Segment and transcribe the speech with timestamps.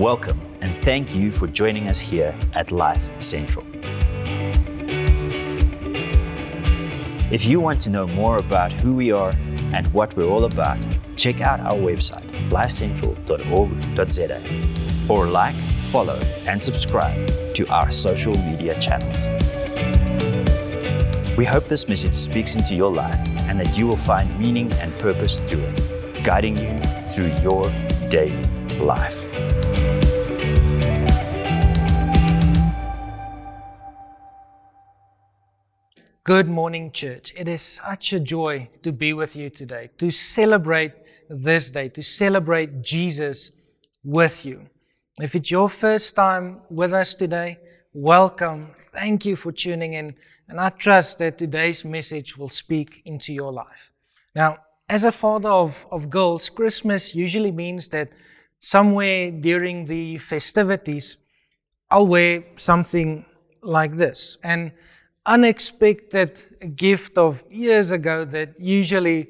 [0.00, 3.66] Welcome and thank you for joining us here at Life Central.
[7.30, 9.30] If you want to know more about who we are
[9.74, 10.78] and what we're all about,
[11.16, 15.54] check out our website, lifecentral.org.za, or like,
[15.92, 19.26] follow, and subscribe to our social media channels.
[21.36, 24.96] We hope this message speaks into your life and that you will find meaning and
[24.96, 26.70] purpose through it, guiding you
[27.10, 27.70] through your
[28.08, 28.40] daily
[28.78, 29.29] life.
[36.30, 37.34] Good morning, church.
[37.36, 40.92] It is such a joy to be with you today, to celebrate
[41.28, 43.50] this day, to celebrate Jesus
[44.04, 44.68] with you.
[45.20, 47.58] If it's your first time with us today,
[47.92, 48.68] welcome.
[48.78, 50.14] Thank you for tuning in.
[50.48, 53.90] And I trust that today's message will speak into your life.
[54.32, 58.12] Now, as a father of, of girls, Christmas usually means that
[58.60, 61.16] somewhere during the festivities,
[61.90, 63.26] I'll wear something
[63.62, 64.38] like this.
[64.44, 64.70] And
[65.30, 66.30] unexpected
[66.76, 69.28] gift of years ago that usually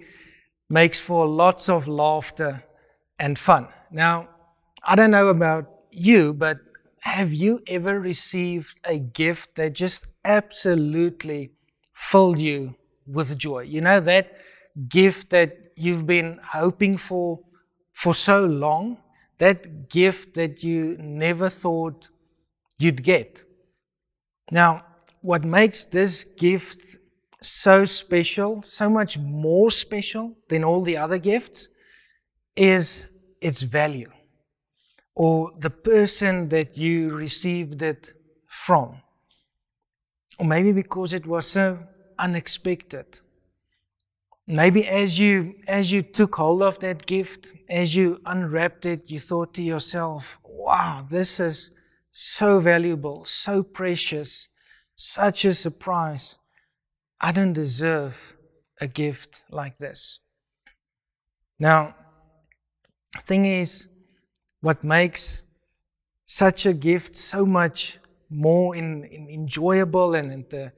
[0.69, 2.65] makes for lots of laughter
[3.19, 3.69] and fun.
[3.91, 4.29] Now,
[4.83, 6.59] I don't know about you, but
[7.03, 11.51] have you ever received a gift that just absolutely
[11.95, 13.63] filled you with joy?
[13.63, 14.33] You know, that
[14.89, 17.41] gift that you've been hoping for
[17.93, 18.99] for so long,
[19.39, 22.09] that gift that you never thought
[22.79, 23.43] you'd get.
[24.51, 24.85] Now,
[25.21, 26.97] what makes this gift
[27.43, 31.69] so special, so much more special than all the other gifts,
[32.57, 33.07] is
[33.41, 34.11] its value
[35.15, 38.13] or the person that you received it
[38.47, 39.01] from.
[40.39, 41.79] Or maybe because it was so
[42.19, 43.21] unexpected.
[44.47, 49.21] Maybe as you as you took hold of that gift, as you unwrapped it, you
[49.21, 51.71] thought to yourself, wow, this is
[52.11, 54.49] so valuable, so precious
[55.03, 56.39] such a surprise.
[57.23, 58.37] I don't deserve
[58.83, 60.19] a gift like this.
[61.59, 61.95] Now,
[63.15, 63.89] the thing is,
[64.61, 65.43] what makes
[66.27, 70.73] such a gift so much more in, in enjoyable and, and the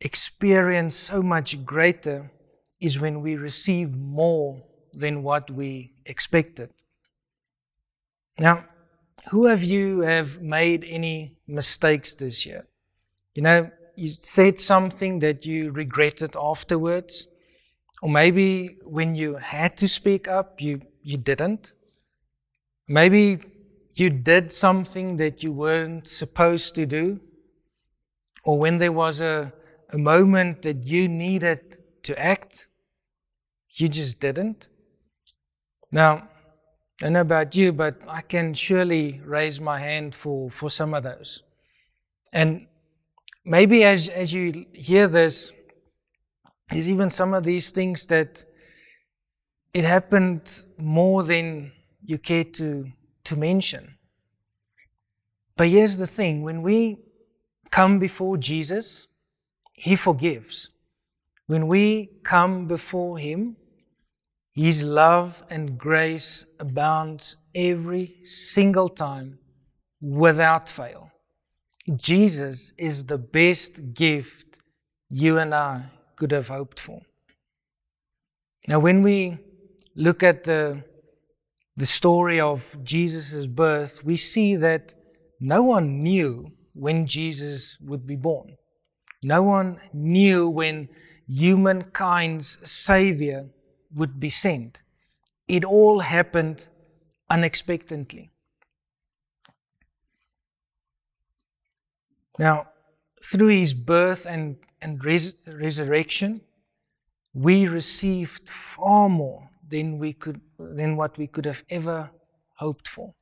[0.00, 2.30] experience so much greater
[2.80, 6.70] is when we receive more than what we expected.
[8.38, 8.66] Now,
[9.30, 12.68] who of you have made any mistakes this year?
[13.34, 17.26] You know, you said something that you regretted afterwards,
[18.02, 21.72] or maybe when you had to speak up, you, you didn't.
[22.86, 23.40] Maybe
[23.94, 27.20] you did something that you weren't supposed to do,
[28.44, 29.52] or when there was a,
[29.92, 32.66] a moment that you needed to act,
[33.70, 34.66] you just didn't.
[35.90, 36.28] Now,
[37.00, 40.94] I don't know about you, but I can surely raise my hand for, for some
[40.94, 41.42] of those.
[42.32, 42.66] And
[43.44, 45.52] maybe as, as you hear this,
[46.70, 48.44] there's even some of these things that
[49.72, 51.72] it happened more than
[52.04, 52.92] you care to,
[53.24, 53.96] to mention.
[55.56, 56.98] But here's the thing when we
[57.70, 59.06] come before Jesus,
[59.72, 60.70] He forgives.
[61.46, 63.56] When we come before Him,
[64.52, 69.38] His love and grace abounds every single time
[70.00, 71.10] without fail.
[71.96, 74.56] Jesus is the best gift
[75.10, 77.02] you and I could have hoped for.
[78.66, 79.38] Now, when we
[79.94, 80.82] look at the,
[81.76, 84.92] the story of Jesus' birth, we see that
[85.38, 88.56] no one knew when Jesus would be born.
[89.22, 90.88] No one knew when
[91.28, 93.50] humankind's Savior
[93.94, 94.78] would be sent.
[95.46, 96.66] It all happened
[97.28, 98.30] unexpectedly.
[102.38, 102.68] Now,
[103.24, 106.40] through his birth and, and res- resurrection,
[107.32, 112.10] we received far more than, we could, than what we could have ever
[112.56, 113.14] hoped for.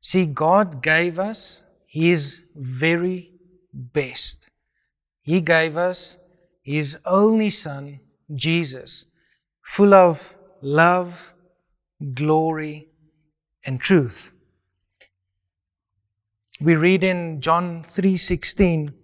[0.00, 3.32] See, God gave us his very
[3.72, 4.48] best.
[5.22, 6.16] He gave us
[6.62, 8.00] his only Son,
[8.34, 9.06] Jesus,
[9.62, 11.34] full of love,
[12.14, 12.88] glory,
[13.64, 14.32] and truth.
[16.58, 18.94] We read in John 3:16,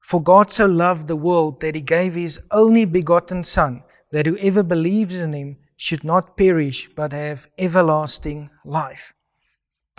[0.00, 3.82] "For God so loved the world that he gave his only begotten son,
[4.12, 9.12] that whoever believes in him should not perish but have everlasting life."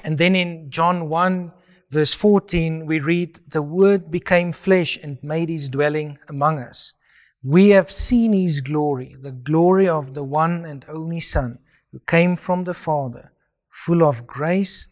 [0.04, 1.52] And then in John 1
[1.92, 6.96] verse 14 we read, "The word became flesh and made his dwelling among us.
[7.44, 11.60] We have seen his glory, the glory of the one and only son
[11.92, 13.32] who came from the Father,
[13.70, 14.88] full of grace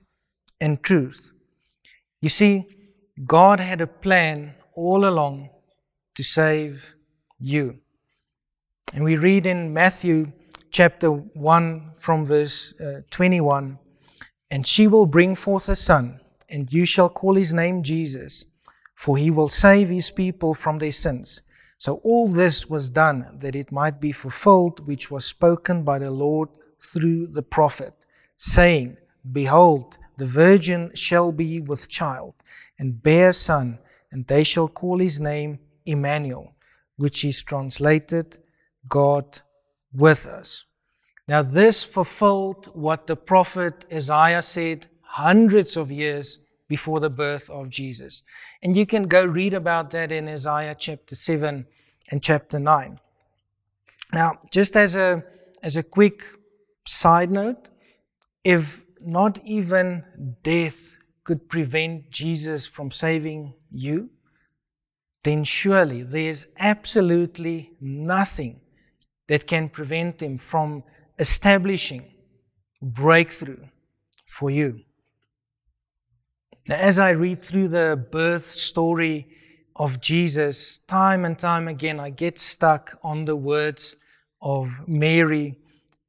[0.61, 1.31] and truth.
[2.25, 2.65] You see,
[3.23, 5.51] God had a plan all along
[6.15, 6.95] to save
[7.37, 7.81] you.
[8.95, 10.31] And we read in Matthew
[10.71, 13.77] chapter 1 from verse uh, 21
[14.49, 16.19] And she will bring forth a son,
[16.49, 18.43] and you shall call his name Jesus,
[18.95, 21.43] for he will save his people from their sins.
[21.77, 26.09] So all this was done that it might be fulfilled, which was spoken by the
[26.09, 26.49] Lord
[26.81, 27.93] through the prophet,
[28.35, 28.97] saying,
[29.31, 32.35] Behold, the virgin shall be with child,
[32.79, 33.79] and bear a son,
[34.11, 36.55] and they shall call his name Emmanuel,
[36.97, 38.37] which is translated
[38.87, 39.41] God
[39.93, 40.65] with us.
[41.27, 47.69] Now, this fulfilled what the prophet Isaiah said hundreds of years before the birth of
[47.69, 48.23] Jesus.
[48.61, 51.65] And you can go read about that in Isaiah chapter 7
[52.11, 52.99] and chapter 9.
[54.13, 55.23] Now, just as a,
[55.63, 56.23] as a quick
[56.87, 57.67] side note,
[58.43, 60.03] if not even
[60.43, 64.09] death could prevent Jesus from saving you,
[65.23, 68.61] then surely there's absolutely nothing
[69.27, 70.83] that can prevent him from
[71.17, 72.13] establishing
[72.81, 73.65] breakthrough
[74.27, 74.81] for you.
[76.67, 79.27] Now, as I read through the birth story
[79.75, 83.95] of Jesus, time and time again, I get stuck on the words
[84.41, 85.59] of Mary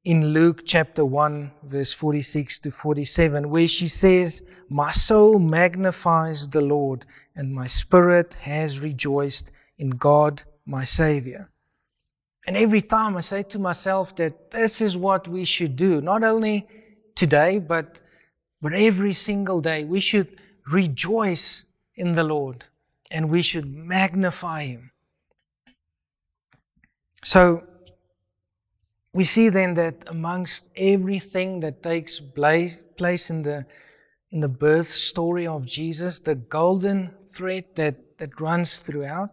[0.07, 6.61] in Luke chapter 1, verse 46 to 47, where she says, My soul magnifies the
[6.61, 7.05] Lord,
[7.35, 11.51] and my spirit has rejoiced in God my Savior.
[12.47, 16.23] And every time I say to myself that this is what we should do, not
[16.23, 16.69] only
[17.17, 18.01] today, but,
[18.63, 19.83] but every single day.
[19.83, 21.65] We should rejoice
[21.97, 22.65] in the Lord
[23.11, 24.93] and we should magnify Him.
[27.25, 27.65] So,
[29.17, 33.65] we see then that amongst everything that takes place, in, the,
[34.31, 39.31] in the birth story of Jesus, the golden thread that, that runs throughout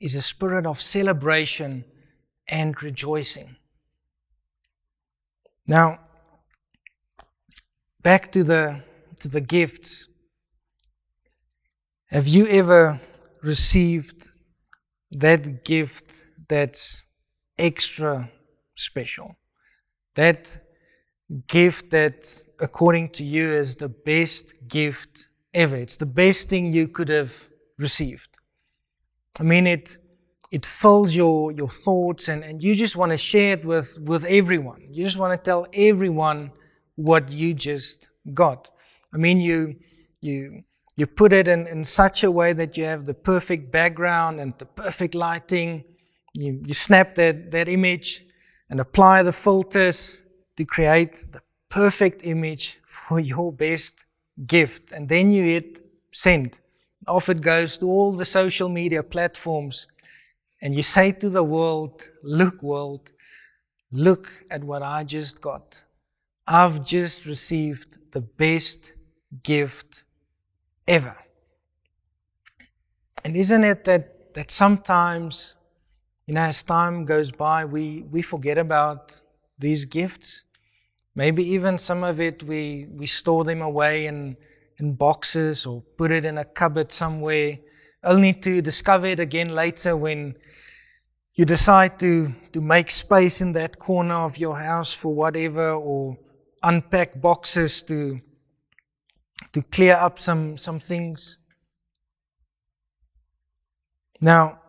[0.00, 1.84] is a spirit of celebration
[2.46, 3.56] and rejoicing.
[5.66, 5.98] Now,
[8.02, 8.84] back to the,
[9.22, 10.06] to the gifts.
[12.12, 13.00] Have you ever
[13.42, 14.28] received
[15.10, 16.12] that gift
[16.48, 17.02] that's
[17.58, 18.30] extra
[18.80, 19.36] special?
[20.14, 20.58] That
[21.46, 25.76] gift that, according to you, is the best gift ever.
[25.76, 27.48] It's the best thing you could have
[27.78, 28.36] received.
[29.38, 29.96] I mean, it,
[30.50, 34.24] it fills your, your thoughts, and, and you just want to share it with, with
[34.24, 34.88] everyone.
[34.90, 36.50] You just want to tell everyone
[36.96, 38.68] what you just got.
[39.14, 39.76] I mean, you,
[40.20, 40.62] you,
[40.96, 44.52] you put it in, in such a way that you have the perfect background and
[44.58, 45.84] the perfect lighting.
[46.34, 48.24] You, you snap that, that image
[48.70, 50.18] and apply the filters
[50.56, 53.96] to create the perfect image for your best
[54.46, 54.92] gift.
[54.92, 56.56] And then you hit send.
[57.06, 59.86] Off it goes to all the social media platforms.
[60.62, 63.10] And you say to the world, Look, world,
[63.90, 65.82] look at what I just got.
[66.46, 68.92] I've just received the best
[69.42, 70.04] gift
[70.86, 71.16] ever.
[73.24, 75.54] And isn't it that, that sometimes,
[76.30, 79.20] you know, as time goes by, we, we forget about
[79.58, 80.44] these gifts?
[81.16, 84.36] Maybe even some of it we, we store them away in,
[84.78, 87.58] in boxes or put it in a cupboard somewhere,
[88.04, 90.36] only to discover it again later when
[91.34, 96.16] you decide to, to make space in that corner of your house for whatever or
[96.62, 98.20] unpack boxes to
[99.52, 101.38] to clear up some, some things.
[104.20, 104.59] Now,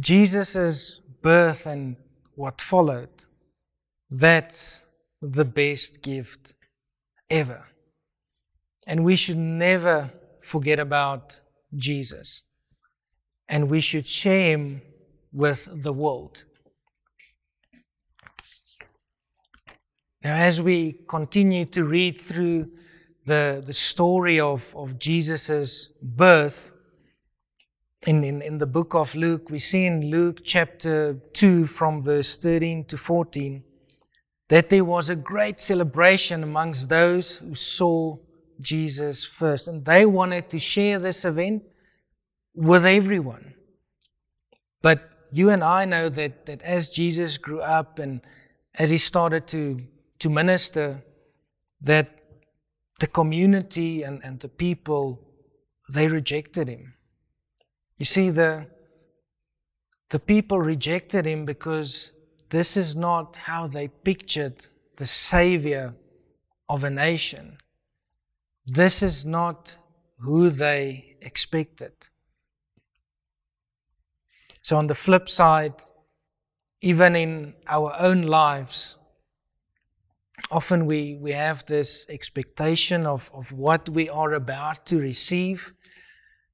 [0.00, 1.96] Jesus' birth and
[2.34, 3.10] what followed,
[4.10, 4.80] that's
[5.20, 6.54] the best gift
[7.28, 7.66] ever.
[8.86, 10.10] And we should never
[10.42, 11.40] forget about
[11.74, 12.42] Jesus.
[13.48, 14.82] And we should share him
[15.32, 16.44] with the world.
[20.22, 22.70] Now, as we continue to read through
[23.24, 26.72] the, the story of, of Jesus' birth
[28.06, 32.36] in, in, in the book of Luke, we see in Luke chapter 2 from verse
[32.36, 33.64] 13 to 14
[34.48, 38.16] that there was a great celebration amongst those who saw
[38.60, 39.68] Jesus first.
[39.68, 41.64] And they wanted to share this event
[42.54, 43.54] with everyone.
[44.80, 48.20] But you and I know that, that as Jesus grew up and
[48.74, 49.80] as he started to,
[50.20, 51.02] to minister,
[51.82, 52.18] that
[53.00, 55.20] the community and, and the people,
[55.90, 56.94] they rejected him.
[57.98, 58.66] You see, the,
[60.10, 62.12] the people rejected him because
[62.50, 65.94] this is not how they pictured the Savior
[66.68, 67.58] of a nation.
[68.66, 69.78] this is not
[70.18, 71.92] who they expected.
[74.60, 75.72] So, on the flip side,
[76.82, 78.96] even in our own lives,
[80.50, 85.72] often we, we have this expectation of, of what we are about to receive.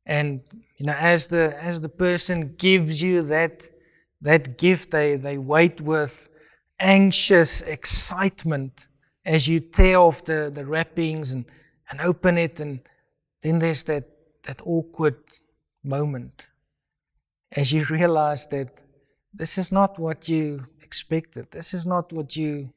[0.06, 0.42] And
[0.78, 3.68] you know, as the as the person gives you that
[4.24, 6.28] that gift, they, they wait with
[6.80, 8.86] anxious excitement
[9.24, 11.44] as you tear off the, the wrappings and,
[11.90, 12.80] and open it, and
[13.42, 14.04] then there's that,
[14.44, 15.16] that awkward
[15.82, 16.46] moment
[17.52, 18.68] as you realize that
[19.32, 21.50] this is not what you expected.
[21.50, 22.72] This is not what you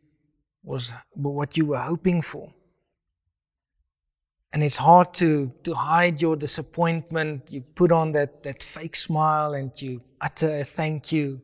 [0.64, 2.54] was what you were hoping for.
[4.58, 7.44] And it's hard to, to hide your disappointment.
[7.52, 11.42] You put on that, that fake smile and you utter a thank you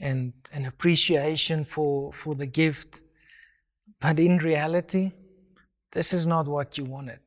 [0.00, 3.00] and an appreciation for, for the gift.
[4.00, 5.10] But in reality,
[5.90, 7.18] this is not what you wanted.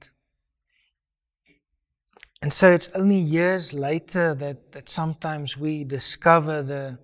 [2.41, 6.97] And so it's only years later that, that sometimes we discover the,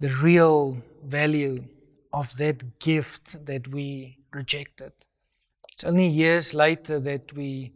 [0.00, 1.66] the real value
[2.14, 4.92] of that gift that we rejected.
[5.76, 7.74] It's only years later that we,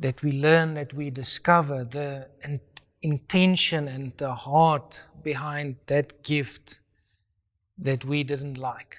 [0.00, 2.60] that we learn, that we discover the in,
[3.00, 6.80] intention and the heart behind that gift
[7.78, 8.98] that we didn't like.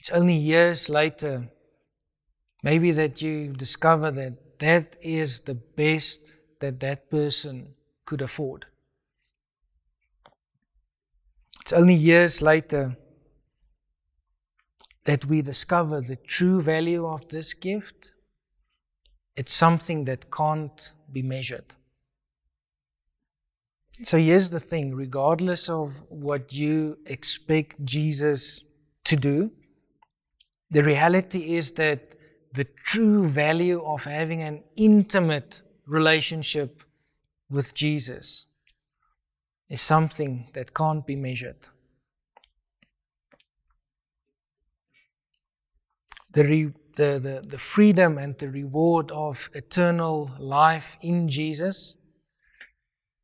[0.00, 1.50] It's only years later,
[2.64, 7.74] maybe that you discover that that is the best that that person
[8.06, 8.66] could afford.
[11.60, 12.96] It's only years later
[15.04, 18.12] that we discover the true value of this gift.
[19.36, 21.74] It's something that can't be measured.
[24.02, 28.64] So here's the thing regardless of what you expect Jesus
[29.04, 29.52] to do,
[30.70, 32.14] the reality is that
[32.52, 36.82] the true value of having an intimate relationship
[37.50, 38.46] with Jesus
[39.68, 41.68] is something that can't be measured.
[46.34, 51.96] The, re, the, the, the freedom and the reward of eternal life in Jesus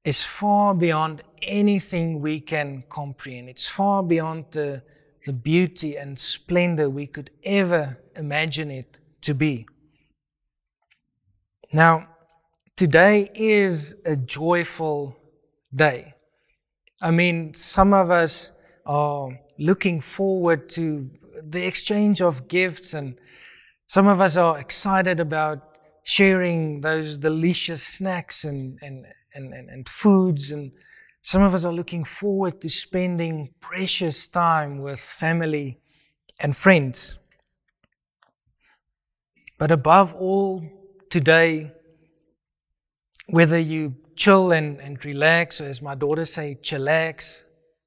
[0.05, 3.49] is far beyond anything we can comprehend.
[3.49, 4.83] It's far beyond the,
[5.27, 9.67] the beauty and splendor we could ever imagine it to be.
[11.73, 12.09] Now,
[12.77, 15.17] today is a joyful
[15.75, 16.15] day.
[17.01, 18.53] I mean, some of us
[18.87, 21.11] are looking forward to
[21.43, 23.19] the exchange of gifts, and
[23.87, 29.89] some of us are excited about sharing those delicious snacks and, and, and, and, and
[29.89, 30.73] foods, and
[31.23, 35.79] some of us are looking forward to spending precious time with family
[36.41, 37.19] and friends.
[39.59, 40.65] But above all,
[41.11, 41.73] today,
[43.27, 47.43] whether you chill and, and relax, as my daughter say, chillax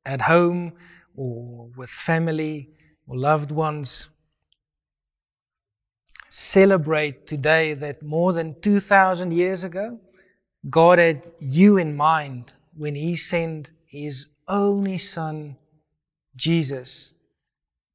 [0.05, 0.73] at home
[1.15, 2.69] or with family
[3.07, 4.09] or loved ones,
[6.29, 9.99] celebrate today that more than 2,000 years ago,
[10.69, 15.57] God had you in mind when He sent His only Son,
[16.35, 17.11] Jesus,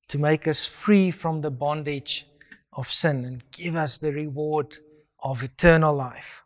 [0.09, 2.27] to make us free from the bondage
[2.73, 4.77] of sin and give us the reward
[5.23, 6.45] of eternal life.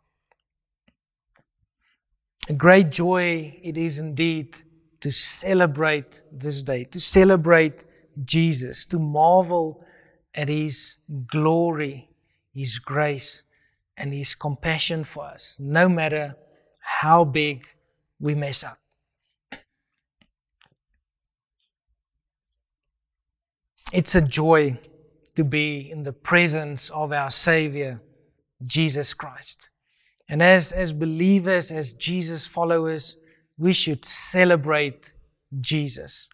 [2.49, 4.55] A great joy it is indeed
[4.99, 7.85] to celebrate this day, to celebrate
[8.23, 9.83] Jesus, to marvel
[10.33, 10.95] at His
[11.27, 12.09] glory,
[12.53, 13.43] His grace,
[13.97, 16.35] and His compassion for us, no matter
[16.79, 17.65] how big
[18.19, 18.79] we mess up.
[23.91, 24.79] It's a joy
[25.35, 28.01] to be in the presence of our Savior,
[28.65, 29.69] Jesus Christ.
[30.27, 33.17] And as, as believers, as Jesus followers,
[33.57, 35.13] we should celebrate
[35.59, 36.27] Jesus.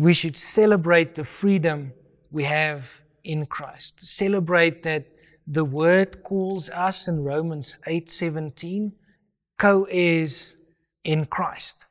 [0.00, 1.92] We should celebrate the freedom
[2.30, 4.00] we have in Christ.
[4.00, 5.04] Celebrate that
[5.46, 8.92] the word calls us in Romans 8:17
[9.58, 10.56] co-heirs
[11.04, 11.84] in Christ.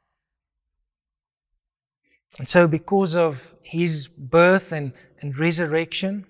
[2.39, 6.25] And so because of his birth and and resurrection,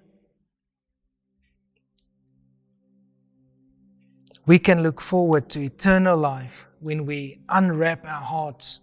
[4.45, 8.79] we can look forward to eternal life when we unwrap our hearts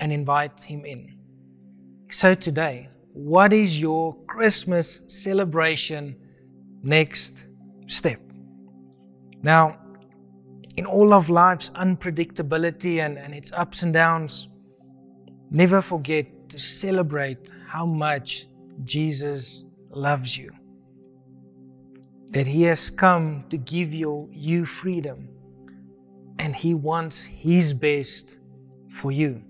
[0.00, 1.13] and invite Him in.
[2.14, 6.14] So, today, what is your Christmas celebration
[6.80, 7.34] next
[7.88, 8.20] step?
[9.42, 9.80] Now,
[10.76, 14.46] in all of life's unpredictability and, and its ups and downs,
[15.50, 18.46] never forget to celebrate how much
[18.84, 20.52] Jesus loves you.
[22.30, 25.28] that He has come to give you, you freedom
[26.38, 28.38] and He wants His best
[28.88, 29.42] for you.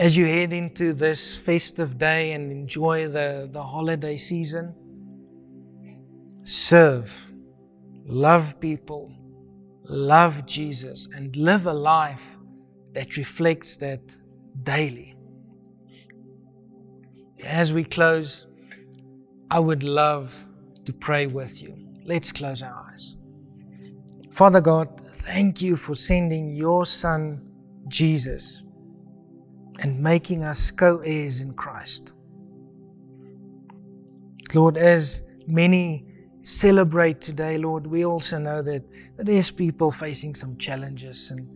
[0.00, 4.74] As you head into this festive day and enjoy the, the holiday season,
[6.44, 7.30] serve,
[8.06, 9.12] love people,
[9.84, 12.38] love Jesus, and live a life
[12.94, 14.00] that reflects that
[14.62, 15.16] daily.
[17.44, 18.46] As we close,
[19.50, 20.34] I would love
[20.86, 21.76] to pray with you.
[22.06, 23.16] Let's close our eyes.
[24.30, 27.46] Father God, thank you for sending your Son,
[27.86, 28.62] Jesus,
[29.80, 32.12] and making us co heirs in Christ.
[34.54, 36.04] Lord, as many
[36.42, 38.82] celebrate today, Lord, we also know that,
[39.16, 41.30] that there's people facing some challenges.
[41.30, 41.48] And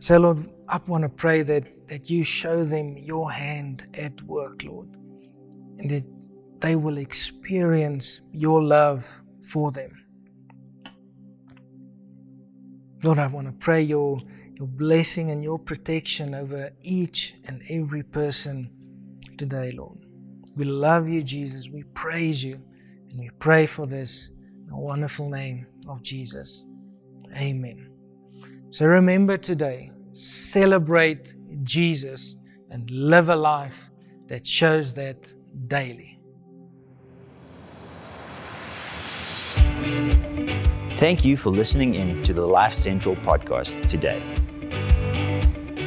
[0.00, 4.64] so, Lord, I want to pray that, that you show them your hand at work,
[4.64, 4.88] Lord,
[5.78, 6.04] and that
[6.60, 10.01] they will experience your love for them.
[13.04, 14.18] Lord, I want to pray your,
[14.54, 18.70] your blessing and your protection over each and every person
[19.36, 19.98] today, Lord.
[20.54, 21.68] We love you, Jesus.
[21.68, 22.60] We praise you.
[23.10, 26.64] And we pray for this in the wonderful name of Jesus.
[27.36, 27.90] Amen.
[28.70, 32.36] So remember today, celebrate Jesus
[32.70, 33.90] and live a life
[34.28, 35.32] that shows that
[35.66, 36.20] daily.
[41.02, 44.22] Thank you for listening in to the Life Central podcast today.